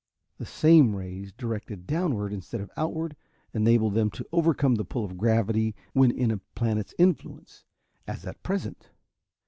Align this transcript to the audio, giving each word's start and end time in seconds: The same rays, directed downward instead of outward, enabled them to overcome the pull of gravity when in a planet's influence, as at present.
The 0.39 0.47
same 0.47 0.95
rays, 0.95 1.31
directed 1.31 1.85
downward 1.85 2.33
instead 2.33 2.59
of 2.59 2.71
outward, 2.75 3.15
enabled 3.53 3.93
them 3.93 4.09
to 4.09 4.25
overcome 4.31 4.73
the 4.73 4.83
pull 4.83 5.05
of 5.05 5.15
gravity 5.15 5.75
when 5.93 6.09
in 6.09 6.31
a 6.31 6.37
planet's 6.55 6.95
influence, 6.97 7.65
as 8.07 8.25
at 8.25 8.41
present. 8.41 8.89